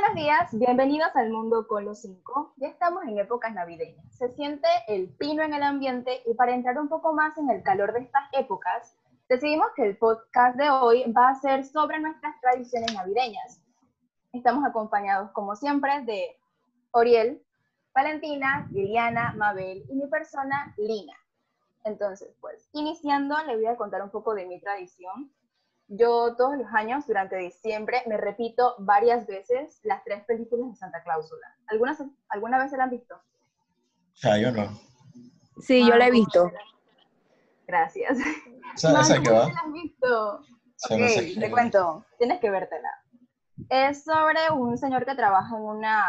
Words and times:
buenos 0.00 0.16
días, 0.16 0.58
bienvenidos 0.58 1.14
al 1.14 1.28
Mundo 1.30 1.66
los 1.82 2.00
cinco. 2.00 2.54
Ya 2.56 2.68
estamos 2.68 3.04
en 3.04 3.18
épocas 3.18 3.52
navideñas. 3.52 4.02
Se 4.16 4.30
siente 4.30 4.66
el 4.88 5.10
pino 5.10 5.42
en 5.42 5.52
el 5.52 5.62
ambiente 5.62 6.22
y 6.24 6.32
para 6.32 6.54
entrar 6.54 6.78
un 6.78 6.88
poco 6.88 7.12
más 7.12 7.36
en 7.36 7.50
el 7.50 7.62
calor 7.62 7.92
de 7.92 8.00
estas 8.00 8.22
épocas, 8.32 8.96
decidimos 9.28 9.66
que 9.76 9.84
el 9.84 9.98
podcast 9.98 10.56
de 10.56 10.70
hoy 10.70 11.04
va 11.12 11.28
a 11.28 11.34
ser 11.34 11.66
sobre 11.66 11.98
nuestras 11.98 12.40
tradiciones 12.40 12.94
navideñas. 12.94 13.60
Estamos 14.32 14.64
acompañados, 14.64 15.32
como 15.32 15.54
siempre, 15.54 16.00
de 16.06 16.38
Oriel, 16.92 17.42
Valentina, 17.94 18.68
Liliana, 18.72 19.34
Mabel 19.36 19.84
y 19.90 19.96
mi 19.96 20.06
persona, 20.06 20.74
Lina. 20.78 21.14
Entonces, 21.84 22.34
pues, 22.40 22.70
iniciando, 22.72 23.36
le 23.46 23.56
voy 23.56 23.66
a 23.66 23.76
contar 23.76 24.02
un 24.02 24.10
poco 24.10 24.34
de 24.34 24.46
mi 24.46 24.60
tradición. 24.60 25.30
Yo 25.92 26.36
todos 26.36 26.56
los 26.56 26.68
años, 26.72 27.04
durante 27.08 27.36
diciembre, 27.36 28.04
me 28.06 28.16
repito 28.16 28.76
varias 28.78 29.26
veces 29.26 29.80
las 29.82 30.04
tres 30.04 30.24
películas 30.24 30.70
de 30.70 30.76
Santa 30.76 31.02
Cláusula. 31.02 31.46
¿Algunas, 31.66 32.00
¿Alguna 32.28 32.58
vez 32.58 32.70
se 32.70 32.76
la 32.76 32.84
han 32.84 32.90
visto? 32.90 33.20
Ah, 34.22 34.38
yo 34.38 34.52
no. 34.52 34.70
Sí, 35.60 35.84
yo 35.84 35.96
la 35.96 36.06
he 36.06 36.12
visto. 36.12 36.48
Gracias. 37.66 38.18
¿Sabes 38.76 39.10
a 39.10 39.20
qué 39.20 39.30
va? 39.30 39.48
la 39.48 39.60
has 39.66 39.72
visto? 39.72 40.40
No 40.90 41.40
te 41.40 41.50
cuento. 41.50 42.04
Tienes 42.18 42.38
que 42.38 42.50
vértela. 42.50 42.90
Es 43.68 44.04
sobre 44.04 44.48
un 44.52 44.78
señor 44.78 45.04
que 45.04 45.16
trabaja 45.16 45.56
en 45.56 45.62
una 45.62 46.08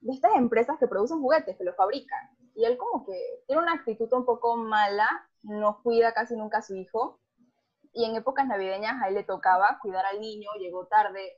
de 0.00 0.14
estas 0.14 0.32
empresas 0.36 0.78
que 0.78 0.86
producen 0.86 1.20
juguetes, 1.20 1.54
que 1.54 1.64
los 1.64 1.76
fabrican. 1.76 2.30
Y 2.54 2.64
él 2.64 2.78
como 2.78 3.04
que 3.04 3.12
tiene 3.46 3.60
una 3.60 3.74
actitud 3.74 4.10
un 4.12 4.24
poco 4.24 4.56
mala, 4.56 5.06
no 5.42 5.82
cuida 5.82 6.14
casi 6.14 6.34
nunca 6.34 6.58
a 6.58 6.62
su 6.62 6.74
hijo. 6.76 7.20
Y 7.98 8.04
en 8.04 8.14
épocas 8.14 8.46
navideñas 8.46 9.02
a 9.02 9.08
él 9.08 9.14
le 9.14 9.24
tocaba 9.24 9.78
cuidar 9.82 10.06
al 10.06 10.20
niño, 10.20 10.48
llegó 10.60 10.86
tarde. 10.86 11.36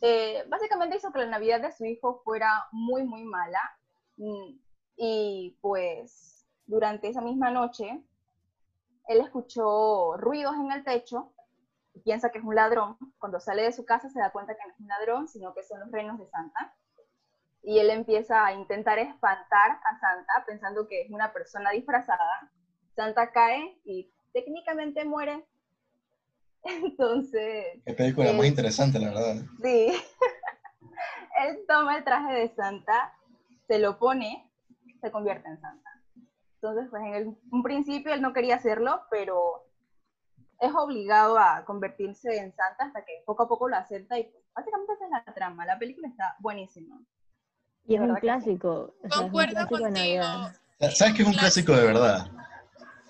Eh, 0.00 0.42
básicamente 0.48 0.96
hizo 0.96 1.12
que 1.12 1.18
la 1.18 1.26
Navidad 1.26 1.60
de 1.60 1.70
su 1.70 1.84
hijo 1.84 2.22
fuera 2.24 2.64
muy, 2.72 3.04
muy 3.04 3.24
mala. 3.24 3.60
Mm, 4.16 4.58
Y 4.96 5.58
pues 5.60 6.46
durante 6.66 7.08
esa 7.08 7.20
misma 7.20 7.50
noche, 7.50 8.02
él 9.08 9.20
escuchó 9.20 10.16
ruidos 10.16 10.54
en 10.56 10.72
el 10.72 10.82
techo 10.82 11.34
y 11.92 12.00
piensa 12.00 12.30
que 12.30 12.38
es 12.38 12.44
un 12.44 12.54
ladrón. 12.54 12.96
Cuando 13.18 13.38
sale 13.38 13.62
de 13.62 13.72
su 13.72 13.84
casa 13.84 14.08
se 14.08 14.18
da 14.18 14.32
cuenta 14.32 14.54
que 14.54 14.66
no 14.66 14.72
es 14.72 14.80
un 14.80 14.88
ladrón, 14.88 15.28
sino 15.28 15.52
que 15.54 15.62
son 15.62 15.80
los 15.80 15.90
reinos 15.92 16.18
de 16.18 16.26
Santa. 16.30 16.74
Y 17.62 17.80
él 17.80 17.90
empieza 17.90 18.46
a 18.46 18.54
intentar 18.54 18.98
espantar 18.98 19.72
a 19.84 19.98
Santa 20.00 20.44
pensando 20.46 20.88
que 20.88 21.02
es 21.02 21.10
una 21.10 21.34
persona 21.34 21.70
disfrazada. 21.72 22.50
Santa 22.94 23.30
cae 23.30 23.78
y 23.84 24.10
técnicamente 24.32 25.04
muere. 25.04 25.44
Entonces, 26.68 27.64
Qué 27.84 27.92
película 27.94 28.32
más 28.32 28.44
Eh, 28.44 28.48
interesante, 28.48 28.98
la 28.98 29.08
verdad. 29.08 29.36
Sí. 29.62 29.92
Él 31.46 31.58
toma 31.68 31.96
el 31.98 32.04
traje 32.04 32.32
de 32.32 32.54
Santa, 32.54 33.12
se 33.68 33.78
lo 33.78 33.98
pone, 33.98 34.50
se 35.00 35.10
convierte 35.10 35.48
en 35.48 35.60
Santa. 35.60 35.90
Entonces, 36.54 36.86
pues 36.90 37.02
en 37.02 37.14
el- 37.14 37.36
un 37.52 37.62
principio 37.62 38.12
él 38.12 38.22
no 38.22 38.32
quería 38.32 38.56
hacerlo, 38.56 39.02
pero 39.10 39.64
es 40.58 40.72
obligado 40.74 41.38
a 41.38 41.64
convertirse 41.64 42.38
en 42.38 42.54
Santa 42.54 42.86
hasta 42.86 43.04
que 43.04 43.22
poco 43.26 43.42
a 43.42 43.48
poco 43.48 43.68
lo 43.68 43.76
acepta 43.76 44.18
y 44.18 44.24
pues, 44.24 44.42
básicamente 44.54 44.94
esa 44.94 45.04
es 45.04 45.10
la 45.26 45.34
trama. 45.34 45.66
La 45.66 45.78
película 45.78 46.08
está 46.08 46.34
buenísima. 46.40 46.98
Y 47.84 47.94
es 47.94 48.00
un 48.00 48.06
¿Verdad 48.08 48.20
que 48.20 48.26
clásico. 48.26 48.68
o 48.70 48.94
sea, 49.00 49.08
es 49.10 49.16
un 49.16 49.22
Concuerdo 49.24 49.66
contigo. 49.68 50.22
¿Sabes 50.94 51.14
qué 51.14 51.22
es 51.22 51.28
un 51.28 51.34
clásico 51.34 51.72
de 51.72 51.86
verdad? 51.86 52.26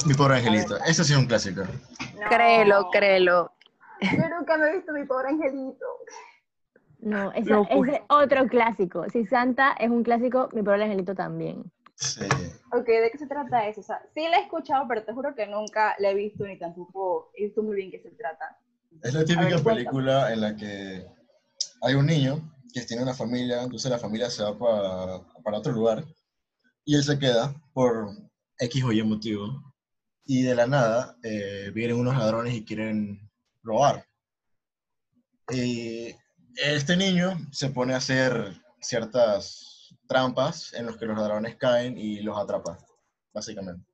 Mi 0.05 0.15
pobre 0.15 0.37
angelito. 0.37 0.77
Ese 0.85 1.05
sí 1.05 1.13
es 1.13 1.19
un 1.19 1.27
clásico. 1.27 1.63
No, 1.63 2.29
Créelo, 2.29 2.91
créelo. 2.91 3.53
Yo 4.01 4.29
nunca 4.37 4.59
me 4.59 4.69
he 4.69 4.77
visto 4.77 4.93
mi 4.93 5.05
pobre 5.05 5.29
angelito. 5.29 5.87
No, 6.99 7.33
ese, 7.33 7.51
No, 7.51 7.67
pues. 7.67 7.91
ese 7.93 8.03
otro 8.09 8.47
clásico. 8.47 9.09
Si 9.11 9.25
Santa 9.27 9.73
es 9.79 9.89
un 9.91 10.03
clásico, 10.03 10.49
mi 10.53 10.63
pobre 10.63 10.85
angelito 10.85 11.15
también. 11.15 11.71
Sí. 11.95 12.27
Ok, 12.73 12.87
¿de 12.87 13.11
qué 13.11 13.19
se 13.19 13.27
trata 13.27 13.67
eso? 13.69 13.81
O 13.81 13.85
sea, 13.85 14.03
sí 14.13 14.21
la 14.29 14.39
he 14.39 14.43
escuchado, 14.43 14.87
pero 14.87 15.03
te 15.05 15.13
juro 15.13 15.35
que 15.35 15.47
nunca 15.47 15.95
la 15.99 16.11
he 16.11 16.15
visto 16.15 16.45
ni 16.45 16.59
tampoco 16.59 17.31
he 17.35 17.45
visto 17.45 17.63
muy 17.63 17.77
bien 17.77 17.91
qué 17.91 18.01
se 18.01 18.11
trata. 18.11 18.59
Es 19.03 19.15
la 19.15 19.21
típica 19.25 19.43
ver, 19.43 19.63
cuéntame. 19.63 19.75
película 19.77 20.33
en 20.33 20.41
la 20.43 20.57
que 20.57 21.07
hay 21.83 21.95
un 21.95 22.07
niño 22.07 22.41
que 22.73 22.83
tiene 22.83 23.03
una 23.03 23.15
familia, 23.15 23.63
entonces 23.63 23.91
la 23.91 23.99
familia 23.99 24.29
se 24.29 24.43
va 24.43 24.59
para, 24.59 25.43
para 25.43 25.59
otro 25.59 25.73
lugar 25.73 26.05
y 26.85 26.97
él 26.97 27.03
se 27.03 27.19
queda 27.19 27.55
por 27.73 28.09
X 28.59 28.85
o 28.85 28.93
Y 28.93 29.03
motivo. 29.03 29.63
Y 30.27 30.43
de 30.43 30.55
la 30.55 30.67
nada 30.67 31.17
eh, 31.23 31.71
vienen 31.73 31.97
unos 31.97 32.17
ladrones 32.17 32.55
y 32.55 32.65
quieren 32.65 33.31
robar. 33.63 34.05
Y 35.51 36.15
este 36.57 36.97
niño 36.97 37.39
se 37.53 37.71
pone 37.71 37.95
a 37.95 37.99
hacer 37.99 38.61
ciertas 38.81 39.95
trampas 40.09 40.73
en 40.75 40.87
las 40.87 40.97
que 40.97 41.07
los 41.07 41.17
ladrones 41.17 41.57
caen 41.57 41.97
y 41.97 42.21
los 42.21 42.39
atrapa, 42.39 42.79
básicamente. 43.33 43.85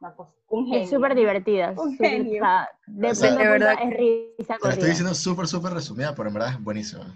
No, 0.00 0.14
pues, 0.16 0.28
un 0.48 0.66
genio. 0.66 0.82
Es 0.82 0.90
súper 0.90 1.14
divertida. 1.14 1.74
Un 1.76 1.96
genio. 1.96 2.42
de 2.86 3.10
O 3.10 3.14
sea, 3.14 3.28
punta 3.28 3.42
a 3.42 3.44
de 3.44 3.50
verdad 3.50 3.74
es 3.82 3.96
risa 3.96 4.56
Te 4.58 4.68
la 4.68 4.74
estoy 4.74 4.88
diciendo 4.88 5.14
súper, 5.14 5.46
súper 5.46 5.74
resumida, 5.74 6.14
pero 6.14 6.28
en 6.28 6.34
verdad 6.34 6.52
es 6.52 6.62
buenísima. 6.62 7.14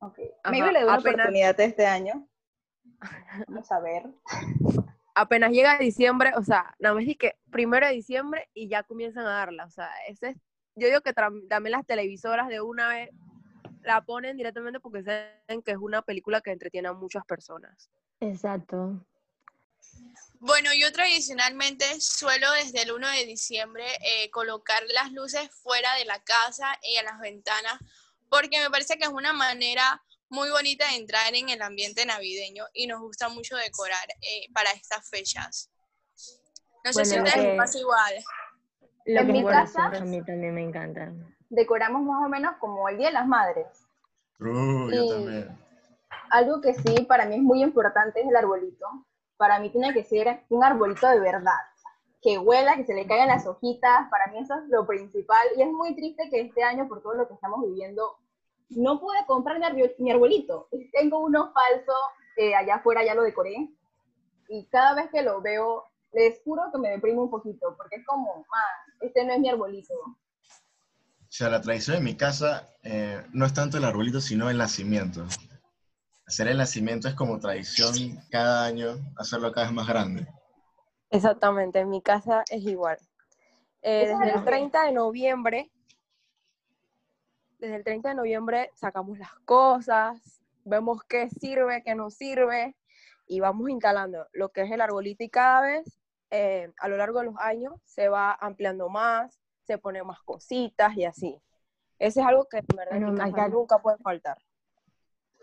Ok. 0.00 0.18
Ajá, 0.44 0.50
Maybe 0.50 0.72
le 0.72 0.80
doy 0.80 0.88
una 0.88 0.98
oportunidad 0.98 1.60
este 1.60 1.86
año. 1.86 2.28
Vamos 3.48 3.70
a 3.70 3.80
ver. 3.80 4.04
Apenas 5.18 5.50
llega 5.50 5.78
diciembre, 5.78 6.32
o 6.36 6.44
sea, 6.44 6.76
nada 6.78 6.94
más 6.94 7.04
que 7.18 7.36
primero 7.50 7.86
de 7.86 7.92
diciembre 7.92 8.48
y 8.54 8.68
ya 8.68 8.84
comienzan 8.84 9.26
a 9.26 9.30
darla. 9.30 9.64
O 9.64 9.70
sea, 9.70 9.90
ese 10.06 10.28
es, 10.28 10.36
yo 10.76 10.86
digo 10.86 11.00
que 11.00 11.12
también 11.12 11.72
las 11.72 11.84
televisoras 11.84 12.46
de 12.46 12.60
una 12.60 12.88
vez 12.88 13.10
la 13.82 14.04
ponen 14.04 14.36
directamente 14.36 14.78
porque 14.78 15.02
saben 15.02 15.62
que 15.64 15.72
es 15.72 15.78
una 15.78 16.02
película 16.02 16.40
que 16.40 16.52
entretiene 16.52 16.86
a 16.86 16.92
muchas 16.92 17.24
personas. 17.24 17.90
Exacto. 18.20 19.04
Bueno, 20.38 20.70
yo 20.78 20.92
tradicionalmente 20.92 21.84
suelo 22.00 22.52
desde 22.52 22.82
el 22.82 22.92
1 22.92 23.08
de 23.08 23.26
diciembre 23.26 23.84
eh, 24.00 24.30
colocar 24.30 24.80
las 24.94 25.10
luces 25.10 25.50
fuera 25.50 25.92
de 25.96 26.04
la 26.04 26.22
casa 26.22 26.78
y 26.82 26.94
en 26.94 27.06
las 27.06 27.18
ventanas, 27.18 27.80
porque 28.28 28.60
me 28.60 28.70
parece 28.70 28.98
que 28.98 29.04
es 29.04 29.10
una 29.10 29.32
manera 29.32 30.00
muy 30.30 30.50
bonita 30.50 30.86
de 30.90 30.96
entrar 30.96 31.34
en 31.34 31.48
el 31.48 31.62
ambiente 31.62 32.04
navideño 32.06 32.64
y 32.72 32.86
nos 32.86 33.00
gusta 33.00 33.28
mucho 33.28 33.56
decorar 33.56 34.08
eh, 34.20 34.46
para 34.52 34.70
estas 34.72 35.08
fechas. 35.08 35.70
No 36.84 36.92
sé 36.92 37.04
si 37.04 37.16
a 37.16 37.22
ustedes 37.22 37.44
les 37.44 37.56
pasa 37.56 37.78
igual. 37.78 38.14
Lo 39.06 39.20
En 39.20 39.26
que 39.26 39.32
mi 39.32 39.44
casa- 39.44 39.86
a 39.86 40.00
mí 40.00 40.22
también 40.24 40.54
me 40.54 40.62
encanta. 40.62 41.12
Decoramos 41.48 42.02
más 42.02 42.26
o 42.26 42.28
menos 42.28 42.56
como 42.60 42.88
el 42.88 42.98
Día 42.98 43.06
de 43.08 43.14
las 43.14 43.26
Madres. 43.26 43.66
Uh, 44.40 44.90
yo 44.90 45.04
Y- 45.04 45.08
también. 45.10 45.58
Algo 46.30 46.60
que 46.60 46.74
sí 46.74 47.04
para 47.08 47.24
mí 47.24 47.36
es 47.36 47.40
muy 47.42 47.62
importante 47.62 48.20
es 48.20 48.28
el 48.28 48.36
arbolito. 48.36 48.86
Para 49.38 49.58
mí 49.60 49.70
tiene 49.70 49.94
que 49.94 50.04
ser 50.04 50.44
un 50.50 50.62
arbolito 50.62 51.08
de 51.08 51.20
verdad. 51.20 51.56
Que 52.20 52.36
huela, 52.38 52.76
que 52.76 52.84
se 52.84 52.92
le 52.94 53.06
caigan 53.06 53.28
las 53.28 53.46
hojitas. 53.46 54.08
Para 54.10 54.26
mí 54.26 54.38
eso 54.40 54.54
es 54.56 54.68
lo 54.68 54.86
principal. 54.86 55.46
Y 55.56 55.62
es 55.62 55.68
muy 55.68 55.94
triste 55.94 56.28
que 56.30 56.40
este 56.42 56.62
año, 56.62 56.86
por 56.88 57.02
todo 57.02 57.14
lo 57.14 57.28
que 57.28 57.34
estamos 57.34 57.62
viviendo, 57.64 58.18
no 58.70 59.00
pude 59.00 59.24
comprar 59.26 59.58
mi, 59.58 59.66
arbo- 59.66 59.94
mi 59.98 60.10
arbolito. 60.10 60.68
Tengo 60.92 61.18
uno 61.20 61.52
falso, 61.52 61.92
eh, 62.36 62.54
allá 62.54 62.76
afuera 62.76 63.04
ya 63.04 63.14
lo 63.14 63.22
decoré. 63.22 63.68
Y 64.48 64.66
cada 64.66 64.94
vez 64.94 65.10
que 65.10 65.22
lo 65.22 65.40
veo, 65.42 65.84
les 66.12 66.40
juro 66.42 66.62
que 66.72 66.78
me 66.78 66.90
deprimo 66.90 67.22
un 67.24 67.30
poquito. 67.30 67.74
Porque 67.76 67.96
es 67.96 68.06
como, 68.06 68.34
man, 68.36 68.96
este 69.00 69.24
no 69.24 69.32
es 69.34 69.40
mi 69.40 69.48
arbolito. 69.50 69.94
O 69.94 71.30
sea, 71.30 71.50
la 71.50 71.60
tradición 71.60 71.98
en 71.98 72.04
mi 72.04 72.16
casa 72.16 72.68
eh, 72.82 73.22
no 73.32 73.44
es 73.44 73.52
tanto 73.52 73.76
el 73.76 73.84
arbolito, 73.84 74.20
sino 74.20 74.48
el 74.48 74.56
nacimiento. 74.58 75.26
Hacer 76.26 76.48
el 76.48 76.58
nacimiento 76.58 77.08
es 77.08 77.14
como 77.14 77.38
tradición 77.38 77.94
cada 78.30 78.64
año, 78.64 78.96
hacerlo 79.16 79.52
cada 79.52 79.66
vez 79.66 79.74
más 79.74 79.86
grande. 79.88 80.26
Exactamente, 81.10 81.80
en 81.80 81.88
mi 81.90 82.02
casa 82.02 82.44
es 82.50 82.62
igual. 82.62 82.98
Eh, 83.82 84.06
desde 84.08 84.24
el 84.32 84.40
que- 84.40 84.50
30 84.50 84.84
de 84.84 84.92
noviembre, 84.92 85.70
desde 87.58 87.76
el 87.76 87.84
30 87.84 88.10
de 88.10 88.14
noviembre 88.14 88.70
sacamos 88.74 89.18
las 89.18 89.32
cosas, 89.44 90.40
vemos 90.64 91.02
qué 91.04 91.28
sirve, 91.28 91.82
qué 91.82 91.94
no 91.94 92.10
sirve, 92.10 92.76
y 93.26 93.40
vamos 93.40 93.68
instalando 93.68 94.26
lo 94.32 94.50
que 94.50 94.62
es 94.62 94.70
el 94.70 94.80
arbolito 94.80 95.22
y 95.24 95.28
cada 95.28 95.60
vez 95.60 95.98
eh, 96.30 96.72
a 96.78 96.88
lo 96.88 96.96
largo 96.96 97.18
de 97.20 97.26
los 97.26 97.36
años 97.38 97.74
se 97.84 98.08
va 98.08 98.32
ampliando 98.32 98.88
más, 98.88 99.40
se 99.64 99.78
ponen 99.78 100.06
más 100.06 100.22
cositas 100.22 100.96
y 100.96 101.04
así. 101.04 101.40
Ese 101.98 102.20
es 102.20 102.26
algo 102.26 102.46
que 102.48 102.58
en 102.58 102.66
verdad 102.76 102.96
en 102.96 103.02
Bueno, 103.04 103.16
casa 103.18 103.28
acá- 103.30 103.48
nunca 103.48 103.78
puede 103.80 103.98
faltar. 103.98 104.38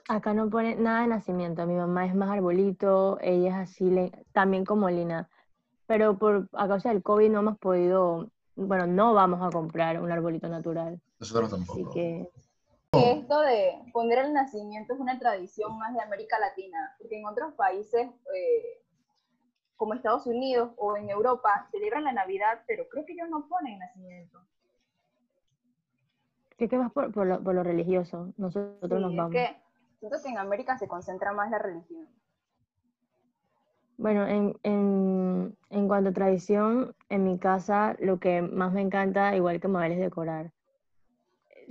Acá 0.08 0.34
no 0.36 0.50
pone 0.50 0.76
nada 0.76 1.02
de 1.02 1.08
nacimiento. 1.08 1.66
Mi 1.66 1.74
mamá 1.76 2.06
es 2.06 2.14
más 2.14 2.30
arbolito, 2.30 3.18
ella 3.22 3.50
es 3.64 3.70
así, 3.72 4.12
también 4.34 4.64
como 4.64 4.90
Lina. 4.90 5.30
Pero 5.88 6.18
por 6.18 6.48
a 6.54 6.68
causa 6.68 6.90
del 6.90 7.02
COVID 7.04 7.30
no 7.32 7.40
hemos 7.40 7.58
podido, 7.58 8.30
bueno, 8.56 8.88
no 8.88 9.14
vamos 9.14 9.42
a 9.42 9.52
comprar 9.52 10.02
un 10.02 10.12
arbolito 10.12 10.48
natural. 10.48 11.00
Nosotros 11.20 11.52
Así 11.54 11.66
tampoco. 11.66 11.94
que 11.94 12.30
que 12.92 13.12
esto 13.12 13.42
de 13.42 13.74
poner 13.92 14.20
el 14.20 14.34
nacimiento 14.34 14.94
es 14.94 15.00
una 15.02 15.20
tradición 15.20 15.78
más 15.78 15.94
de 15.94 16.02
América 16.02 16.40
Latina, 16.40 16.96
porque 16.98 17.20
en 17.20 17.26
otros 17.26 17.54
países 17.56 18.08
eh, 18.34 18.82
como 19.76 19.94
Estados 19.94 20.26
Unidos 20.28 20.72
o 20.78 20.96
en 20.96 21.10
Europa 21.10 21.68
celebran 21.72 22.06
la 22.06 22.14
Navidad, 22.14 22.62
pero 22.68 22.88
creo 22.90 23.06
que 23.06 23.12
ellos 23.14 23.30
no 23.30 23.48
ponen 23.50 23.80
nacimiento. 23.80 24.40
creo 26.56 26.70
que 26.70 26.78
más 26.78 26.92
por, 26.94 27.12
por 27.12 27.28
lo, 27.28 27.44
por 27.44 27.54
lo 27.54 27.64
religioso. 27.64 28.34
Nosotros 28.38 28.80
Sí, 28.82 28.96
nos 29.02 29.12
es 29.12 29.18
vamos. 29.18 29.32
que 29.34 29.58
Siento 30.00 30.18
que 30.24 30.30
en 30.30 30.38
América 30.38 30.78
se 30.78 30.88
concentra 30.88 31.34
más 31.34 31.50
la 31.50 31.58
religión. 31.60 32.08
Bueno, 33.98 34.28
en, 34.28 34.58
en, 34.64 35.15
en 35.70 35.88
cuanto 35.88 36.10
a 36.10 36.14
tradición, 36.14 36.96
en 37.10 37.24
mi 37.24 37.40
casa 37.40 37.96
lo 38.00 38.20
que 38.20 38.42
más 38.42 38.74
me 38.74 38.82
encanta, 38.82 39.36
igual 39.36 39.60
que 39.60 39.68
Mabel, 39.68 39.94
es 39.94 40.00
decorar. 40.00 40.52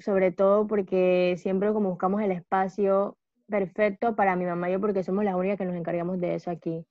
Sobre 0.01 0.33
todo 0.33 0.67
porque 0.67 1.37
siempre 1.39 1.73
como 1.73 1.91
buscamos 1.91 2.21
el 2.23 2.33
espacio 2.33 3.17
perfecto 3.49 4.17
para 4.17 4.37
mi 4.37 4.45
mamá 4.45 4.69
y 4.69 4.73
yo, 4.73 4.81
porque 4.81 5.03
somos 5.03 5.25
las 5.25 5.35
únicas 5.35 5.59
que 5.59 5.65
nos 5.65 5.77
encargamos 5.77 6.21
de 6.21 6.35
eso 6.35 6.51
aquí. 6.51 6.87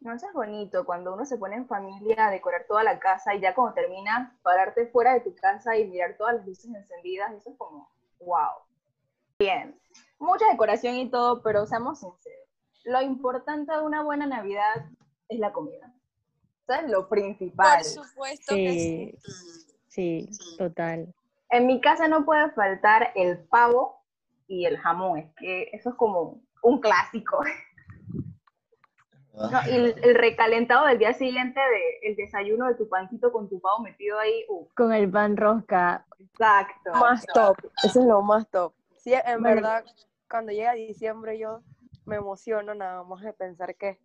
No, 0.00 0.12
eso 0.12 0.26
es 0.26 0.34
bonito, 0.34 0.84
cuando 0.84 1.14
uno 1.14 1.24
se 1.24 1.38
pone 1.38 1.56
en 1.56 1.66
familia 1.66 2.28
a 2.28 2.30
decorar 2.30 2.66
toda 2.68 2.84
la 2.84 2.98
casa 2.98 3.34
y 3.34 3.40
ya 3.40 3.54
cuando 3.54 3.74
terminas, 3.74 4.30
pararte 4.42 4.86
fuera 4.86 5.14
de 5.14 5.20
tu 5.20 5.34
casa 5.34 5.76
y 5.76 5.88
mirar 5.88 6.16
todas 6.16 6.36
las 6.36 6.46
luces 6.46 6.72
encendidas, 6.72 7.32
eso 7.32 7.50
es 7.50 7.56
como, 7.56 7.88
wow. 8.20 8.52
Bien, 9.38 9.78
mucha 10.18 10.44
decoración 10.50 10.96
y 10.96 11.10
todo, 11.10 11.42
pero 11.42 11.66
seamos 11.66 12.00
sinceros. 12.00 12.46
Lo 12.84 13.02
importante 13.02 13.72
de 13.72 13.80
una 13.80 14.02
buena 14.02 14.26
Navidad 14.26 14.86
es 15.28 15.38
la 15.38 15.52
comida. 15.52 15.92
¿Sabes? 16.66 16.90
Lo 16.90 17.08
principal. 17.08 17.78
Por 17.78 17.84
supuesto 17.84 18.54
que 18.54 19.18
Sí, 19.88 20.28
sí, 20.30 20.56
total. 20.58 21.14
En 21.50 21.66
mi 21.66 21.80
casa 21.80 22.08
no 22.08 22.24
puede 22.24 22.50
faltar 22.50 23.12
el 23.14 23.38
pavo 23.44 24.02
y 24.48 24.66
el 24.66 24.76
jamón, 24.78 25.18
es 25.18 25.32
que 25.36 25.70
eso 25.72 25.90
es 25.90 25.96
como 25.96 26.42
un 26.62 26.80
clásico. 26.80 27.40
No, 29.32 29.60
y 29.68 29.74
el, 29.74 29.94
el 30.02 30.14
recalentado 30.14 30.86
del 30.86 30.98
día 30.98 31.12
siguiente 31.12 31.60
de 31.60 32.08
el 32.08 32.16
desayuno 32.16 32.66
de 32.68 32.74
tu 32.74 32.88
pancito 32.88 33.30
con 33.32 33.48
tu 33.50 33.60
pavo 33.60 33.82
metido 33.82 34.18
ahí, 34.18 34.44
uh, 34.48 34.66
Con 34.74 34.92
el 34.94 35.10
pan 35.10 35.36
rosca, 35.36 36.06
exacto. 36.18 36.92
Más 36.92 37.26
top, 37.26 37.56
eso 37.84 38.00
es 38.00 38.06
lo 38.06 38.22
más 38.22 38.48
top. 38.48 38.72
Sí, 38.96 39.12
en 39.12 39.42
Bueno. 39.42 39.56
verdad, 39.56 39.84
cuando 40.28 40.52
llega 40.52 40.72
diciembre 40.72 41.38
yo 41.38 41.60
me 42.06 42.16
emociono 42.16 42.74
nada 42.74 43.02
más 43.04 43.22
de 43.22 43.32
pensar 43.34 43.74
que 43.76 43.98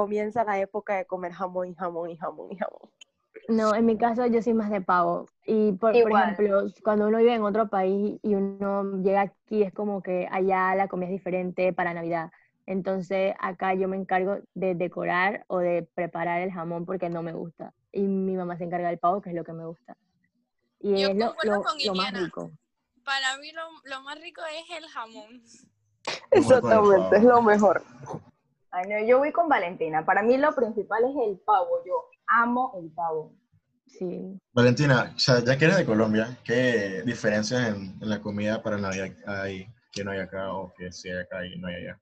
comienza 0.00 0.44
la 0.44 0.60
época 0.60 0.94
de 0.96 1.06
comer 1.06 1.32
jamón 1.32 1.68
y 1.68 1.74
jamón 1.74 2.10
y 2.10 2.16
jamón 2.18 2.52
y 2.52 2.56
jamón. 2.58 2.90
No, 3.48 3.74
en 3.74 3.86
mi 3.86 3.96
caso 3.96 4.26
yo 4.26 4.42
soy 4.42 4.52
más 4.52 4.70
de 4.70 4.82
pavo. 4.82 5.24
Y 5.46 5.72
por, 5.72 5.92
por 6.02 6.12
ejemplo, 6.12 6.64
cuando 6.84 7.08
uno 7.08 7.16
vive 7.16 7.34
en 7.34 7.42
otro 7.42 7.68
país 7.68 8.18
y 8.22 8.34
uno 8.34 9.00
llega 9.02 9.22
aquí, 9.22 9.62
es 9.62 9.72
como 9.72 10.02
que 10.02 10.28
allá 10.30 10.74
la 10.74 10.86
comida 10.88 11.06
es 11.08 11.12
diferente 11.12 11.72
para 11.72 11.94
Navidad. 11.94 12.30
Entonces 12.66 13.34
acá 13.40 13.72
yo 13.72 13.88
me 13.88 13.96
encargo 13.96 14.38
de 14.54 14.74
decorar 14.74 15.44
o 15.46 15.58
de 15.60 15.88
preparar 15.94 16.42
el 16.42 16.52
jamón 16.52 16.84
porque 16.84 17.08
no 17.08 17.22
me 17.22 17.32
gusta. 17.32 17.72
Y 17.90 18.02
mi 18.02 18.36
mamá 18.36 18.58
se 18.58 18.64
encarga 18.64 18.88
del 18.90 18.98
pavo, 18.98 19.22
que 19.22 19.30
es 19.30 19.36
lo 19.36 19.44
que 19.44 19.54
me 19.54 19.64
gusta. 19.64 19.96
Y 20.80 20.90
Yo 21.00 21.08
es 21.08 21.16
lo, 21.16 21.28
concuerdo 21.28 21.54
lo- 21.56 21.62
con 21.62 21.78
lo 21.86 21.94
más 21.94 22.12
rico. 22.12 22.50
Para 23.02 23.38
mí 23.38 23.50
lo, 23.52 23.62
lo 23.84 24.02
más 24.02 24.20
rico 24.20 24.42
es 24.52 24.76
el 24.76 24.86
jamón. 24.90 25.40
Exactamente, 26.32 27.16
es 27.16 27.22
lo 27.24 27.40
mejor. 27.40 27.82
Ay, 28.76 28.90
no, 28.90 29.08
yo 29.08 29.18
voy 29.18 29.32
con 29.32 29.48
Valentina. 29.48 30.04
Para 30.04 30.22
mí 30.22 30.36
lo 30.36 30.54
principal 30.54 31.02
es 31.04 31.16
el 31.26 31.38
pavo. 31.38 31.82
Yo 31.86 31.94
amo 32.26 32.74
el 32.78 32.90
pavo. 32.90 33.32
Sí. 33.86 34.38
Valentina, 34.52 35.14
o 35.16 35.18
sea, 35.18 35.42
ya 35.42 35.56
que 35.56 35.64
eres 35.64 35.78
de 35.78 35.86
Colombia, 35.86 36.36
¿qué 36.44 37.02
diferencias 37.06 37.68
en, 37.68 37.96
en 38.02 38.10
la 38.10 38.20
comida 38.20 38.62
para 38.62 38.76
Navidad 38.76 39.08
hay 39.26 39.66
que 39.92 40.04
no 40.04 40.10
hay 40.10 40.18
acá 40.18 40.52
o 40.52 40.74
que 40.74 40.92
sí 40.92 41.08
hay 41.08 41.20
acá 41.20 41.46
y 41.46 41.58
no 41.58 41.68
hay 41.68 41.76
allá? 41.76 42.00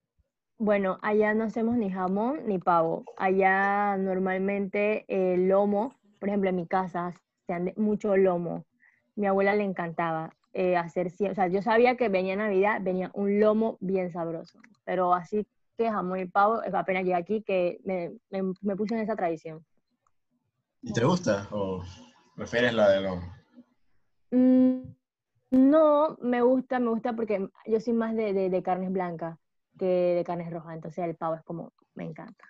Bueno, 0.59 0.99
allá 1.03 1.33
no 1.33 1.45
hacemos 1.45 1.77
ni 1.77 1.93
jamón 1.93 2.41
ni 2.47 2.59
pavo. 2.59 3.05
Allá 3.19 3.97
normalmente 3.97 5.05
el 5.07 5.47
lomo, 5.47 5.95
por 6.19 6.29
ejemplo, 6.29 6.51
en 6.51 6.57
mi 6.57 6.67
casa 6.67 7.15
hacían 7.43 7.73
mucho 7.77 8.17
lomo. 8.17 8.65
Mi 9.15 9.29
abuela 9.29 9.55
le 9.55 9.63
encantaba 9.63 10.35
eh, 10.53 10.77
hacer, 10.77 11.13
o 11.31 11.35
sea, 11.37 11.47
yo 11.47 11.63
sabía 11.63 11.97
que 11.97 12.09
venía 12.09 12.35
Navidad, 12.35 12.81
venía 12.83 13.13
un 13.15 13.39
lomo 13.39 13.79
bien 13.81 14.11
sabroso, 14.11 14.59
pero 14.85 15.15
así 15.15 15.47
que 15.77 15.91
jamón 15.91 16.19
y 16.21 16.27
pavo, 16.27 16.61
apenas 16.73 17.03
llegué 17.05 17.15
aquí 17.15 17.43
que 17.43 17.81
me, 17.85 18.13
me, 18.31 18.53
me 18.63 18.77
puse 18.77 18.95
en 18.95 19.01
esa 19.01 19.17
tradición. 19.17 19.65
¿Y 20.83 20.93
te 20.93 21.05
gusta 21.05 21.49
o 21.51 21.83
prefieres 22.37 22.75
la 22.75 22.91
de 22.91 23.01
los... 23.01 23.19
Mm, 24.31 24.83
no, 25.51 26.17
me 26.21 26.43
gusta, 26.43 26.79
me 26.79 26.91
gusta 26.91 27.13
porque 27.15 27.49
yo 27.67 27.81
soy 27.81 27.93
más 27.93 28.15
de, 28.15 28.33
de, 28.33 28.51
de 28.51 28.63
carnes 28.63 28.93
blancas 28.93 29.39
que 29.79 29.87
de 29.87 30.25
carnes 30.25 30.53
rojas, 30.53 30.75
entonces 30.75 31.05
el 31.05 31.17
pavo 31.17 31.35
es 31.35 31.43
como, 31.43 31.73
me 31.95 32.05
encanta. 32.05 32.45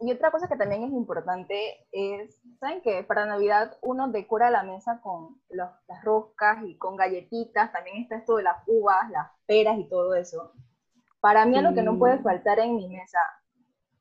Y 0.00 0.10
otra 0.10 0.30
cosa 0.30 0.48
que 0.48 0.56
también 0.56 0.84
es 0.84 0.90
importante 0.90 1.86
es, 1.92 2.40
¿saben 2.60 2.80
que 2.80 3.02
Para 3.04 3.26
Navidad 3.26 3.76
uno 3.82 4.08
decora 4.08 4.50
la 4.50 4.62
mesa 4.62 5.00
con 5.02 5.40
los- 5.50 5.70
las 5.86 6.02
roscas 6.02 6.64
y 6.64 6.76
con 6.78 6.96
galletitas, 6.96 7.72
también 7.72 7.98
está 7.98 8.16
esto 8.16 8.36
de 8.36 8.44
las 8.44 8.56
uvas, 8.66 9.10
las 9.10 9.30
peras 9.44 9.78
y 9.78 9.84
todo 9.88 10.14
eso. 10.14 10.52
Para 11.26 11.44
mí 11.44 11.60
lo 11.60 11.74
que 11.74 11.82
no 11.82 11.94
Sí. 11.94 11.98
puede 11.98 12.18
faltar 12.20 12.60
en 12.60 12.76
mi 12.76 12.88
mesa 12.88 13.18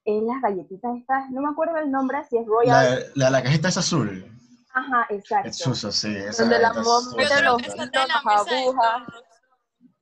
es 0.05 0.21
las 0.21 0.39
galletitas 0.43 0.91
estas, 0.95 1.27
no 1.31 1.41
me 1.41 1.49
acuerdo 1.49 1.75
el 1.77 1.89
nombre, 1.89 2.23
si 2.29 2.37
es 2.37 2.43
La, 2.45 2.47
Royal. 2.53 3.11
la, 3.15 3.29
la 3.31 3.41
cajita 3.41 3.69
es 3.69 3.77
azul. 3.77 4.31
Ajá, 4.71 5.07
Es 5.09 5.17
exacto. 5.21 5.51
suso, 5.51 5.91
sí. 5.91 6.15
Esa 6.15 6.43
Donde 6.43 6.59
la 6.59 6.67
es 6.67 6.75
mete 6.75 7.33
creo 7.35 7.51
los 7.57 7.61
la 7.75 8.05
las 8.05 8.51
agujas. 8.51 9.03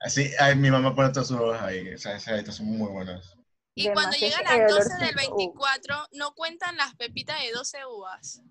Así, 0.01 0.31
ay, 0.37 0.57
mi 0.57 0.69
mamá 0.69 0.93
pone 0.93 1.11
todas 1.11 1.29
sus 1.29 1.39
hojas 1.39 1.61
ahí. 1.61 1.93
O 1.93 1.97
sea, 1.97 2.17
esas 2.17 2.33
galletas 2.33 2.55
son 2.55 2.65
muy 2.77 2.91
buenas. 2.91 3.37
Y 3.73 3.85
cuando 3.93 4.11
Demasiado. 4.11 4.43
llegan 4.43 4.59
las 4.59 4.71
12 4.75 4.89
del 4.89 5.01
olorcito, 5.13 5.33
uh. 5.33 5.37
24, 5.37 5.95
no 6.11 6.33
cuentan 6.33 6.75
las 6.75 6.93
pepitas 6.95 7.39
de 7.41 7.51
12 7.53 7.85
uvas. 7.85 8.41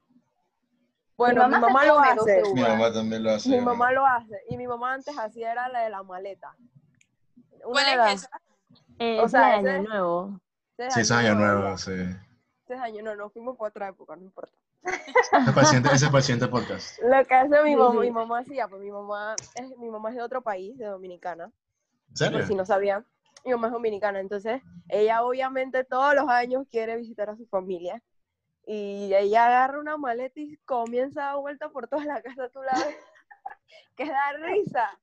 Bueno, 1.18 1.46
mi 1.46 1.58
mamá 1.58 1.84
lo 1.84 1.94
come 1.96 2.14
12 2.16 2.40
hace. 2.40 2.54
Mi 2.54 2.62
mamá 2.62 2.90
también 2.92 3.22
lo 3.22 3.30
hace. 3.32 3.48
Mi 3.50 3.60
mamá 3.60 3.92
lo 3.92 4.06
hace. 4.06 4.40
Y 4.48 4.56
mi 4.56 4.66
mamá 4.66 4.94
antes 4.94 5.14
hacía 5.18 5.52
era 5.52 5.68
la 5.68 5.80
de 5.80 5.90
la 5.90 6.02
maleta. 6.02 6.56
Una 7.64 7.72
¿Cuál 7.72 7.84
de 7.84 7.90
es 7.92 7.96
las- 7.98 8.14
esa? 8.14 8.40
Eh, 9.02 9.20
O 9.20 9.28
sea, 9.28 9.58
es 9.58 9.66
Año 9.66 9.82
Nuevo. 9.88 10.40
ese 10.78 10.90
Sí, 10.92 11.00
es 11.00 11.10
año 11.10 11.34
nuevo, 11.34 11.76
sí. 11.78 11.90
Ese 11.92 12.74
es 12.74 12.80
año, 12.80 13.02
no, 13.02 13.16
no 13.16 13.30
fuimos 13.30 13.56
por 13.56 13.68
otra 13.68 13.88
época, 13.88 14.14
no 14.14 14.22
importa. 14.22 14.56
Ese 14.84 15.48
es 15.48 15.52
paciente, 15.54 15.88
ese 15.92 16.06
es 16.06 16.10
paciente 16.12 16.46
podcast. 16.48 16.98
Lo 17.02 17.24
que 17.24 17.34
hace 17.34 17.62
mi 17.64 17.74
mamá, 17.76 18.00
mi 18.00 18.10
mamá 18.10 18.38
hacía, 18.40 18.68
pues 18.68 18.80
mi 18.80 18.90
mamá 18.90 19.34
es, 19.56 19.76
mi 19.78 19.90
mamá 19.90 20.10
es 20.10 20.16
de 20.16 20.22
otro 20.22 20.40
país, 20.42 20.76
de 20.78 20.86
Dominicana, 20.86 21.50
¿En 22.10 22.16
serio? 22.16 22.38
por 22.38 22.46
si 22.46 22.54
no 22.54 22.64
sabían. 22.64 23.04
Mi 23.44 23.50
mamá 23.50 23.66
es 23.68 23.72
dominicana, 23.72 24.20
entonces 24.20 24.62
ella 24.88 25.24
obviamente 25.24 25.82
todos 25.82 26.14
los 26.14 26.28
años 26.28 26.64
quiere 26.70 26.96
visitar 26.96 27.28
a 27.28 27.36
su 27.36 27.44
familia. 27.46 28.00
Y 28.64 29.12
ella 29.14 29.46
agarra 29.46 29.80
una 29.80 29.96
maleta 29.96 30.38
y 30.38 30.56
comienza 30.64 31.22
a 31.22 31.32
dar 31.32 31.40
vuelta 31.40 31.68
por 31.70 31.88
toda 31.88 32.04
la 32.04 32.22
casa, 32.22 32.48
tú 32.50 32.60
la 32.62 32.72
ves, 32.74 32.96
que 33.96 34.06
da 34.06 34.32
risa. 34.34 34.96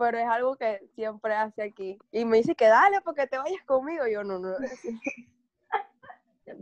Pero 0.00 0.16
es 0.18 0.26
algo 0.26 0.56
que 0.56 0.80
siempre 0.94 1.34
hace 1.34 1.62
aquí. 1.62 1.98
Y 2.10 2.24
me 2.24 2.38
dice 2.38 2.54
que 2.54 2.68
dale, 2.68 3.02
porque 3.04 3.26
te 3.26 3.36
vayas 3.36 3.62
conmigo. 3.66 4.06
Y 4.06 4.14
yo, 4.14 4.24
no, 4.24 4.38
no. 4.38 4.54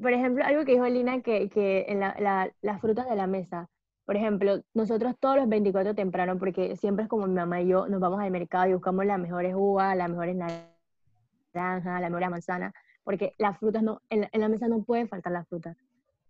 Por 0.02 0.12
ejemplo, 0.12 0.44
algo 0.44 0.64
que 0.64 0.72
dijo 0.72 0.86
Lina, 0.86 1.22
que, 1.22 1.48
que 1.48 1.86
en 1.88 2.00
la- 2.00 2.16
la- 2.18 2.50
las 2.62 2.80
frutas 2.80 3.08
de 3.08 3.14
la 3.14 3.28
mesa, 3.28 3.68
por 4.04 4.16
ejemplo, 4.16 4.60
nosotros 4.74 5.14
todos 5.20 5.36
los 5.36 5.48
24 5.48 5.94
temprano, 5.94 6.36
porque 6.36 6.76
siempre 6.76 7.04
es 7.04 7.08
como 7.08 7.28
mi 7.28 7.34
mamá 7.34 7.60
y 7.60 7.68
yo, 7.68 7.86
nos 7.86 8.00
vamos 8.00 8.20
al 8.20 8.30
mercado 8.32 8.66
y 8.68 8.72
buscamos 8.72 9.06
las 9.06 9.20
mejores 9.20 9.54
uvas, 9.56 9.96
las 9.96 10.10
mejores 10.10 10.34
naranjas, 10.34 12.00
las 12.00 12.10
mejores 12.10 12.30
manzanas, 12.30 12.74
porque 13.04 13.34
las 13.38 13.56
frutas 13.58 13.82
no, 13.84 14.00
en 14.10 14.22
la, 14.22 14.28
en 14.32 14.40
la 14.40 14.48
mesa 14.48 14.66
no 14.66 14.82
pueden 14.82 15.08
faltar 15.08 15.32
las 15.32 15.46
frutas. 15.48 15.76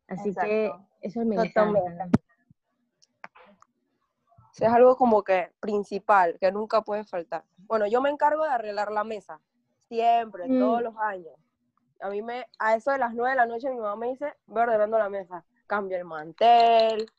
Así 0.08 0.34
que 0.34 0.66
Exacto. 0.66 0.86
eso 1.00 1.24
me 1.24 1.36
Totalmente. 1.36 1.90
encanta. 1.90 2.18
Es 4.60 4.68
algo 4.68 4.96
como 4.96 5.22
que 5.22 5.52
principal, 5.60 6.36
que 6.40 6.50
nunca 6.50 6.82
puede 6.82 7.04
faltar. 7.04 7.44
Bueno, 7.58 7.86
yo 7.86 8.00
me 8.00 8.10
encargo 8.10 8.44
de 8.44 8.50
arreglar 8.50 8.90
la 8.90 9.04
mesa, 9.04 9.40
siempre, 9.88 10.48
Mm. 10.48 10.58
todos 10.58 10.82
los 10.82 10.96
años. 10.96 11.34
A 12.00 12.10
mí 12.10 12.22
me, 12.22 12.46
a 12.58 12.74
eso 12.74 12.90
de 12.90 12.98
las 12.98 13.14
nueve 13.14 13.30
de 13.30 13.36
la 13.36 13.46
noche 13.46 13.70
mi 13.70 13.76
mamá 13.76 13.96
me 13.96 14.08
dice, 14.08 14.34
voy 14.46 14.62
ordenando 14.62 14.98
la 14.98 15.08
mesa, 15.08 15.44
cambio 15.66 15.96
el 15.96 16.04
mantel, 16.04 17.10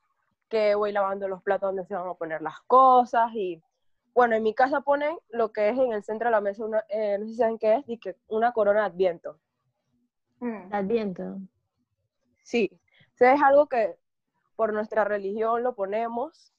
que 0.50 0.75
voy 0.75 0.91
lavando 0.91 1.27
los 1.27 1.43
platos 1.43 1.69
donde 1.69 1.86
se 1.86 1.93
van 1.93 2.08
a 2.08 2.13
poner 2.13 2.41
las 2.41 2.60
cosas 2.62 3.31
y 3.34 3.62
bueno, 4.13 4.36
en 4.36 4.43
mi 4.43 4.53
casa 4.53 4.81
ponen 4.81 5.17
lo 5.29 5.53
que 5.53 5.69
es 5.69 5.77
en 5.77 5.93
el 5.93 6.03
centro 6.03 6.27
de 6.27 6.31
la 6.31 6.41
mesa, 6.41 6.65
una, 6.65 6.84
eh, 6.89 7.17
no 7.19 7.25
sé 7.25 7.31
si 7.31 7.38
saben 7.38 7.58
qué 7.60 7.75
es, 7.75 7.84
y 7.88 7.98
que 8.00 8.17
una 8.27 8.51
corona 8.51 8.81
de 8.81 8.86
adviento. 8.88 9.38
Mm. 10.39 10.74
Adviento. 10.74 11.38
Sí, 12.43 12.69
o 13.13 13.17
sea, 13.17 13.34
es 13.34 13.41
algo 13.41 13.67
que 13.67 13.98
por 14.55 14.74
nuestra 14.74 15.03
religión 15.03 15.63
lo 15.63 15.75
ponemos 15.75 16.53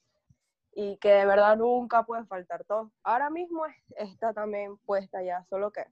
y 0.73 0.97
que 0.97 1.09
de 1.09 1.25
verdad 1.25 1.57
nunca 1.57 2.03
puede 2.03 2.25
faltar 2.25 2.63
todo. 2.65 2.91
Ahora 3.03 3.29
mismo 3.29 3.65
es- 3.65 3.75
está 3.97 4.33
también 4.33 4.77
puesta 4.85 5.21
ya, 5.23 5.43
solo 5.49 5.71
que 5.71 5.85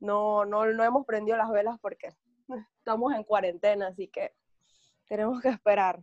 no, 0.00 0.44
no, 0.44 0.66
no 0.66 0.84
hemos 0.84 1.06
prendido 1.06 1.36
las 1.36 1.50
velas 1.50 1.78
porque 1.80 2.08
estamos 2.78 3.14
en 3.14 3.24
cuarentena, 3.24 3.88
así 3.88 4.08
que 4.08 4.32
tenemos 5.08 5.40
que 5.40 5.48
esperar. 5.48 6.00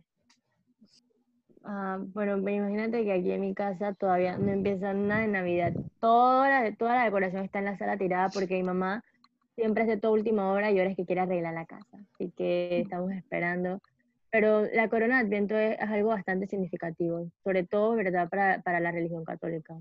Ah, 1.64 1.98
bueno, 2.00 2.36
imagínate 2.38 3.04
que 3.04 3.12
aquí 3.12 3.30
en 3.30 3.40
mi 3.40 3.54
casa 3.54 3.94
todavía 3.94 4.36
no 4.36 4.50
empieza 4.50 4.92
nada 4.94 5.20
de 5.20 5.28
Navidad. 5.28 5.72
Toda 6.00 6.48
la, 6.48 6.74
toda 6.76 6.96
la 6.96 7.04
decoración 7.04 7.44
está 7.44 7.60
en 7.60 7.66
la 7.66 7.78
sala 7.78 7.96
tirada 7.96 8.30
porque 8.30 8.54
mi 8.54 8.64
mamá 8.64 9.04
siempre 9.54 9.84
hace 9.84 9.96
todo 9.96 10.12
última 10.12 10.50
hora 10.50 10.72
y 10.72 10.78
ahora 10.78 10.90
es 10.90 10.96
que 10.96 11.06
quiere 11.06 11.20
arreglar 11.20 11.54
la 11.54 11.66
casa. 11.66 11.98
Así 12.14 12.32
que 12.32 12.80
estamos 12.80 13.12
esperando. 13.12 13.80
Pero 14.32 14.66
la 14.72 14.88
corona 14.88 15.18
de 15.18 15.26
Adviento 15.26 15.56
es, 15.56 15.78
es 15.78 15.88
algo 15.88 16.08
bastante 16.08 16.48
significativo, 16.48 17.30
sobre 17.44 17.64
todo, 17.64 17.94
¿verdad?, 17.94 18.28
para, 18.28 18.62
para 18.62 18.80
la 18.80 18.90
religión 18.90 19.24
católica. 19.24 19.76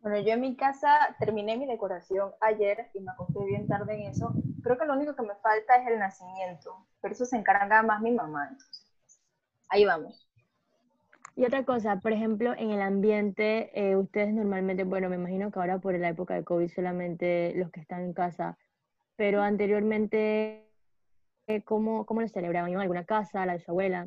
Bueno, 0.00 0.20
yo 0.20 0.34
en 0.34 0.40
mi 0.40 0.54
casa 0.56 1.16
terminé 1.18 1.56
mi 1.56 1.66
decoración 1.66 2.30
ayer 2.40 2.86
y 2.94 3.00
me 3.00 3.10
acosté 3.10 3.44
bien 3.44 3.66
tarde 3.66 3.94
en 3.94 4.10
eso. 4.10 4.32
Creo 4.62 4.78
que 4.78 4.84
lo 4.84 4.94
único 4.94 5.16
que 5.16 5.22
me 5.22 5.34
falta 5.42 5.76
es 5.76 5.88
el 5.88 5.98
nacimiento, 5.98 6.86
pero 7.00 7.12
eso 7.12 7.24
se 7.24 7.36
encarga 7.36 7.82
más 7.82 8.00
mi 8.00 8.12
mamá. 8.12 8.48
Entonces, 8.50 9.22
ahí 9.70 9.84
vamos. 9.84 10.28
Y 11.36 11.44
otra 11.44 11.64
cosa, 11.64 12.00
por 12.00 12.12
ejemplo, 12.12 12.52
en 12.56 12.70
el 12.70 12.82
ambiente, 12.82 13.70
eh, 13.72 13.96
ustedes 13.96 14.32
normalmente, 14.34 14.84
bueno, 14.84 15.08
me 15.08 15.16
imagino 15.16 15.50
que 15.50 15.58
ahora 15.58 15.78
por 15.78 15.98
la 15.98 16.08
época 16.08 16.34
de 16.34 16.44
COVID 16.44 16.68
solamente 16.68 17.52
los 17.56 17.70
que 17.70 17.80
están 17.80 18.02
en 18.02 18.12
casa, 18.12 18.58
pero 19.16 19.42
anteriormente, 19.42 20.67
¿cómo, 21.64 22.04
cómo 22.06 22.20
lo 22.20 22.28
celebraban? 22.28 22.70
¿Iban 22.70 22.80
a 22.80 22.82
alguna 22.82 23.04
casa, 23.04 23.46
la 23.46 23.54
de 23.54 23.64
su 23.64 23.70
abuela? 23.70 24.06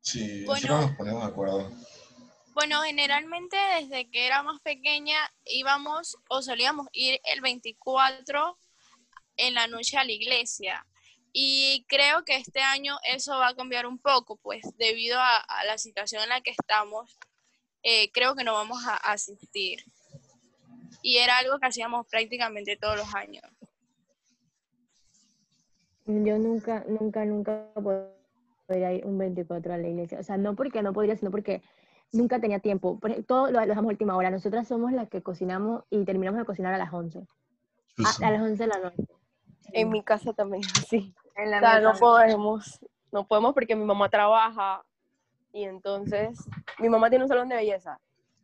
Sí, 0.00 0.44
Bueno. 0.44 0.68
nosotros 0.68 0.88
nos 0.88 0.96
ponemos 0.96 1.22
de 1.24 1.28
acuerdo. 1.30 1.72
Bueno, 2.54 2.82
generalmente 2.82 3.56
desde 3.80 4.10
que 4.10 4.26
era 4.26 4.42
más 4.42 4.60
pequeña 4.62 5.16
íbamos 5.44 6.16
o 6.28 6.42
solíamos 6.42 6.88
ir 6.92 7.20
el 7.24 7.40
24 7.40 8.58
en 9.36 9.54
la 9.54 9.66
noche 9.68 9.96
a 9.96 10.04
la 10.04 10.12
iglesia. 10.12 10.84
Y 11.32 11.84
creo 11.88 12.24
que 12.24 12.36
este 12.36 12.60
año 12.60 12.96
eso 13.04 13.38
va 13.38 13.48
a 13.48 13.54
cambiar 13.54 13.86
un 13.86 13.98
poco, 13.98 14.36
pues 14.36 14.62
debido 14.76 15.20
a, 15.20 15.36
a 15.36 15.64
la 15.66 15.78
situación 15.78 16.22
en 16.22 16.30
la 16.30 16.40
que 16.40 16.50
estamos, 16.50 17.16
eh, 17.82 18.10
creo 18.12 18.34
que 18.34 18.44
no 18.44 18.54
vamos 18.54 18.84
a 18.86 18.96
asistir. 18.96 19.84
Y 21.02 21.18
era 21.18 21.38
algo 21.38 21.58
que 21.60 21.66
hacíamos 21.66 22.06
prácticamente 22.08 22.76
todos 22.76 22.96
los 22.96 23.14
años. 23.14 23.44
Yo 26.08 26.38
nunca, 26.38 26.84
nunca, 26.88 27.24
nunca 27.26 27.66
podría 28.66 28.94
ir 28.94 29.04
un 29.04 29.18
24 29.18 29.74
a 29.74 29.76
la 29.76 29.88
iglesia. 29.88 30.18
O 30.18 30.22
sea, 30.22 30.38
no 30.38 30.54
porque 30.54 30.82
no 30.82 30.94
podría, 30.94 31.14
sino 31.16 31.30
porque 31.30 31.62
nunca 32.12 32.40
tenía 32.40 32.60
tiempo. 32.60 32.98
Todo 33.26 33.50
lo, 33.50 33.60
lo 33.60 33.66
dejamos 33.66 33.90
a 33.90 33.92
última 33.92 34.16
hora. 34.16 34.30
Nosotras 34.30 34.66
somos 34.66 34.90
las 34.92 35.10
que 35.10 35.22
cocinamos 35.22 35.84
y 35.90 36.04
terminamos 36.06 36.38
de 36.38 36.46
cocinar 36.46 36.72
a 36.72 36.78
las 36.78 36.92
11. 36.92 37.26
A, 38.04 38.26
a 38.26 38.30
las 38.30 38.40
11 38.40 38.56
de 38.56 38.66
la 38.66 38.78
noche. 38.78 39.04
En 39.72 39.90
mi 39.90 40.02
casa 40.02 40.32
también 40.32 40.62
es 40.66 40.82
así. 40.82 41.14
En 41.36 41.50
la 41.50 41.58
O 41.58 41.60
sea, 41.60 41.80
no 41.80 41.92
podemos, 41.92 42.80
no 43.12 43.26
podemos 43.26 43.52
porque 43.52 43.76
mi 43.76 43.84
mamá 43.84 44.08
trabaja 44.08 44.82
y 45.52 45.64
entonces 45.64 46.38
mi 46.78 46.88
mamá 46.88 47.10
tiene 47.10 47.24
un 47.24 47.28
salón 47.28 47.50
de 47.50 47.56
belleza 47.56 48.00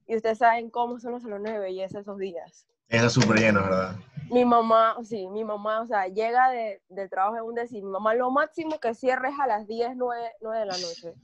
y 0.07 0.17
ustedes 0.17 0.39
saben 0.39 0.69
cómo 0.69 0.99
son 0.99 1.13
los 1.13 1.23
salones 1.23 1.55
de 1.55 1.59
belleza 1.59 2.01
esos 2.01 2.19
días. 2.19 2.67
Está 2.89 3.09
súper 3.09 3.39
lleno, 3.39 3.63
¿verdad? 3.63 3.97
Mi 4.31 4.45
mamá, 4.45 4.97
sí, 5.05 5.29
mi 5.29 5.45
mamá, 5.45 5.83
o 5.83 5.87
sea, 5.87 6.09
llega 6.09 6.51
de, 6.51 6.83
del 6.89 7.11
trabajo 7.11 7.37
en 7.37 7.43
un 7.43 7.55
decir, 7.55 7.85
mi 7.85 7.91
mamá 7.91 8.15
lo 8.15 8.31
máximo 8.31 8.79
que 8.79 8.95
cierre 8.95 9.29
es 9.29 9.39
a 9.39 9.47
las 9.47 9.67
10, 9.67 9.97
9, 9.97 10.33
9 10.41 10.59
de 10.59 10.67
la 10.67 10.79
noche, 10.79 11.15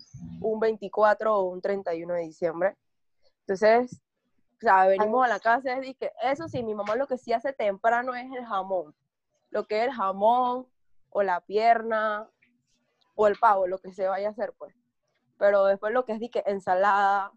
un 0.41 0.61
24 0.61 1.37
o 1.37 1.45
un 1.45 1.61
31 1.61 2.15
de 2.15 2.21
diciembre. 2.21 2.77
Entonces, 3.41 4.01
o 4.57 4.61
sea, 4.61 4.87
venimos 4.87 5.25
a 5.25 5.29
la 5.29 5.41
casa 5.41 5.83
y 5.83 5.95
que 5.95 6.13
eso 6.23 6.47
sí, 6.49 6.63
mi 6.63 6.75
mamá 6.75 6.95
lo 6.95 7.07
que 7.07 7.17
sí 7.17 7.33
hace 7.33 7.53
temprano 7.53 8.15
es 8.15 8.31
el 8.33 8.45
jamón, 8.45 8.95
lo 9.51 9.67
que 9.67 9.81
es 9.81 9.85
el 9.87 9.93
jamón 9.93 10.67
o 11.09 11.23
la 11.23 11.41
pierna 11.41 12.29
o 13.15 13.27
el 13.27 13.37
pavo, 13.37 13.67
lo 13.67 13.79
que 13.79 13.93
se 13.93 14.07
vaya 14.07 14.29
a 14.29 14.31
hacer, 14.33 14.53
pues. 14.59 14.75
Pero 15.39 15.65
después 15.65 15.93
lo 15.95 16.05
que 16.05 16.13
es 16.13 16.21
di 16.21 16.29
que 16.29 16.43
ensalada, 16.47 17.33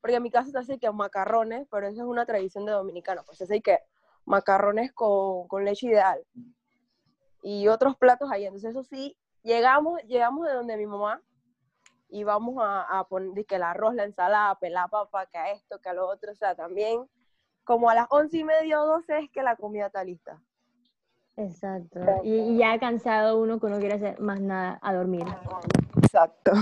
porque 0.00 0.16
en 0.16 0.22
mi 0.22 0.30
casa 0.30 0.50
se 0.50 0.58
hace 0.58 0.78
que 0.78 0.90
macarrones, 0.92 1.66
pero 1.70 1.88
eso 1.88 2.02
es 2.02 2.08
una 2.08 2.24
tradición 2.24 2.64
de 2.64 2.72
dominicano, 2.72 3.24
pues 3.26 3.38
se 3.38 3.44
hace 3.44 3.60
que 3.60 3.80
macarrones 4.30 4.92
con, 4.92 5.46
con 5.48 5.64
leche 5.64 5.88
ideal 5.88 6.24
y 7.42 7.68
otros 7.68 7.96
platos 7.96 8.30
ahí. 8.30 8.46
Entonces, 8.46 8.70
eso 8.70 8.84
sí, 8.84 9.16
llegamos, 9.42 10.00
llegamos 10.04 10.46
de 10.46 10.54
donde 10.54 10.76
mi 10.76 10.86
mamá 10.86 11.20
y 12.08 12.24
vamos 12.24 12.56
a, 12.60 12.98
a 12.98 13.04
poner 13.04 13.44
que 13.44 13.56
el 13.56 13.62
arroz, 13.62 13.94
la 13.94 14.04
ensalada, 14.04 14.54
pelar 14.56 14.88
papa, 14.88 15.26
que 15.26 15.38
a 15.38 15.52
esto, 15.52 15.80
que 15.80 15.88
a 15.88 15.94
lo 15.94 16.08
otro. 16.08 16.32
O 16.32 16.34
sea, 16.34 16.54
también 16.54 17.06
como 17.64 17.90
a 17.90 17.94
las 17.94 18.06
once 18.10 18.38
y 18.38 18.44
media 18.44 18.82
o 18.82 18.86
doce 18.86 19.18
es 19.18 19.30
que 19.30 19.42
la 19.42 19.56
comida 19.56 19.86
está 19.86 20.02
lista. 20.02 20.40
Exacto. 21.36 22.00
Y, 22.22 22.34
y 22.34 22.58
ya 22.58 22.78
cansado 22.78 23.40
uno 23.40 23.60
que 23.60 23.68
no 23.68 23.78
quiere 23.78 23.94
hacer 23.94 24.20
más 24.20 24.40
nada 24.40 24.78
a 24.82 24.94
dormir. 24.94 25.24
Exacto. 26.02 26.52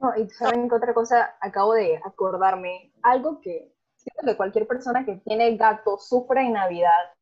No, 0.00 0.16
y 0.16 0.28
saben 0.30 0.68
que 0.68 0.74
otra 0.74 0.92
cosa, 0.92 1.36
acabo 1.40 1.74
de 1.74 2.00
acordarme, 2.04 2.92
algo 3.02 3.40
que 3.40 3.75
siento 4.12 4.32
que 4.32 4.36
cualquier 4.36 4.66
persona 4.66 5.04
que 5.04 5.16
tiene 5.16 5.56
gato 5.56 5.98
sufre 5.98 6.42
en 6.42 6.52
Navidad, 6.52 7.12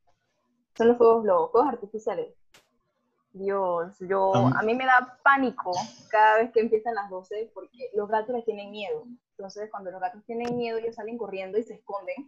son 0.77 0.89
los 0.89 0.99
fuegos, 0.99 1.25
los 1.25 1.51
fuegos 1.51 1.73
artificiales. 1.73 2.35
Dios, 3.33 3.97
yo, 3.99 4.33
a 4.33 4.63
mí 4.63 4.75
me 4.75 4.87
da 4.87 5.19
pánico 5.25 5.73
cada 6.09 6.37
vez 6.37 6.53
que 6.53 6.61
empiezan 6.61 6.95
las 6.95 7.11
12 7.11 7.51
porque 7.53 7.91
los 7.95 8.09
gatos 8.09 8.35
les 8.35 8.45
tienen 8.45 8.71
miedo. 8.71 9.05
Entonces, 9.31 9.69
cuando 9.73 9.91
los 9.91 10.01
gatos 10.01 10.23
tienen 10.25 10.57
miedo, 10.57 10.79
ellos 10.79 10.95
salen 10.95 11.19
corriendo 11.19 11.59
y 11.59 11.65
se 11.65 11.75
esconden. 11.75 12.27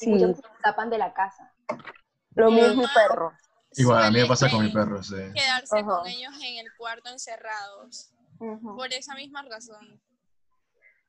Y 0.00 0.06
muchas 0.08 0.28
veces 0.28 0.44
se 0.46 0.52
escapan 0.54 0.88
de 0.88 0.96
la 0.96 1.12
casa. 1.12 1.52
Lo 2.34 2.50
mío 2.50 2.64
es 2.64 2.70
Mi 2.70 2.76
mi 2.76 2.82
mamá 2.82 2.94
perro. 2.94 3.32
Igual, 3.74 4.04
a 4.04 4.10
mí 4.10 4.20
me 4.20 4.26
pasa 4.26 4.50
con 4.50 4.64
mi 4.64 4.72
perro, 4.72 5.02
sí. 5.02 5.16
Quedarse 5.34 5.78
Ajá. 5.78 5.84
con 5.86 6.06
ellos 6.06 6.32
en 6.42 6.64
el 6.64 6.72
cuarto 6.78 7.10
encerrados. 7.10 8.14
Ujú. 8.38 8.76
Por 8.76 8.90
esa 8.92 9.14
misma 9.14 9.42
razón. 9.42 10.00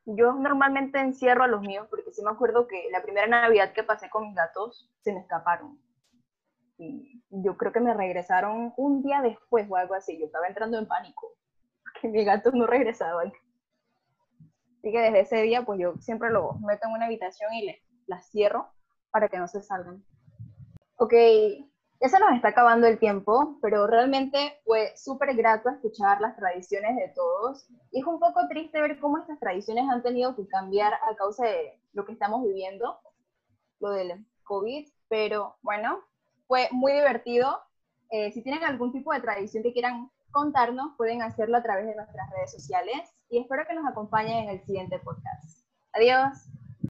Yo 0.06 0.34
normalmente 0.34 1.00
encierro 1.00 1.44
a 1.44 1.48
los 1.48 1.62
míos 1.62 1.86
porque 1.88 2.12
sí 2.12 2.22
me 2.22 2.30
acuerdo 2.30 2.66
que 2.66 2.88
la 2.90 3.02
primera 3.02 3.26
Navidad 3.26 3.72
que 3.72 3.82
pasé 3.82 4.10
con 4.10 4.24
mis 4.24 4.34
gatos 4.34 4.90
se 5.00 5.12
me 5.12 5.20
escaparon. 5.20 5.78
Y 6.76 7.22
yo 7.30 7.56
creo 7.56 7.72
que 7.72 7.80
me 7.80 7.94
regresaron 7.94 8.74
un 8.76 9.02
día 9.02 9.22
después 9.22 9.66
o 9.70 9.76
algo 9.76 9.94
así. 9.94 10.18
Yo 10.18 10.26
estaba 10.26 10.46
entrando 10.46 10.78
en 10.78 10.86
pánico 10.86 11.32
porque 11.82 12.08
mis 12.08 12.26
gatos 12.26 12.52
no 12.54 12.66
regresaban. 12.66 13.32
Así 14.78 14.92
que 14.92 14.98
desde 14.98 15.20
ese 15.20 15.42
día, 15.42 15.64
pues 15.64 15.80
yo 15.80 15.94
siempre 16.00 16.30
los 16.30 16.60
meto 16.60 16.86
en 16.86 16.92
una 16.92 17.06
habitación 17.06 17.54
y 17.54 17.66
les, 17.66 17.78
las 18.06 18.28
cierro 18.30 18.68
para 19.10 19.28
que 19.28 19.38
no 19.38 19.48
se 19.48 19.62
salgan. 19.62 20.04
Ok, 20.96 21.14
ya 22.04 22.10
se 22.10 22.18
nos 22.18 22.34
está 22.34 22.48
acabando 22.48 22.86
el 22.86 22.98
tiempo, 22.98 23.56
pero 23.62 23.86
realmente 23.86 24.60
fue 24.66 24.92
súper 24.94 25.34
grato 25.34 25.70
escuchar 25.70 26.20
las 26.20 26.36
tradiciones 26.36 26.96
de 26.96 27.08
todos. 27.14 27.66
Y 27.92 28.00
es 28.00 28.06
un 28.06 28.20
poco 28.20 28.46
triste 28.46 28.78
ver 28.78 29.00
cómo 29.00 29.16
estas 29.16 29.40
tradiciones 29.40 29.88
han 29.90 30.02
tenido 30.02 30.36
que 30.36 30.46
cambiar 30.46 30.92
a 30.92 31.16
causa 31.16 31.46
de 31.46 31.80
lo 31.94 32.04
que 32.04 32.12
estamos 32.12 32.44
viviendo, 32.44 32.98
lo 33.80 33.88
del 33.92 34.22
COVID, 34.42 34.86
pero 35.08 35.56
bueno, 35.62 36.00
fue 36.46 36.68
muy 36.72 36.92
divertido. 36.92 37.58
Eh, 38.10 38.30
si 38.32 38.42
tienen 38.42 38.64
algún 38.64 38.92
tipo 38.92 39.10
de 39.14 39.22
tradición 39.22 39.62
que 39.62 39.72
quieran 39.72 40.10
contarnos, 40.30 40.94
pueden 40.98 41.22
hacerlo 41.22 41.56
a 41.56 41.62
través 41.62 41.86
de 41.86 41.96
nuestras 41.96 42.28
redes 42.32 42.52
sociales 42.52 43.00
y 43.30 43.38
espero 43.38 43.64
que 43.66 43.74
nos 43.74 43.86
acompañen 43.86 44.44
en 44.44 44.50
el 44.50 44.60
siguiente 44.66 44.98
podcast. 44.98 45.64
Adiós. 45.94 46.63